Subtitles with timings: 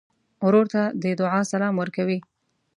[0.45, 2.19] ورور ته د دعا سلام ورکوې.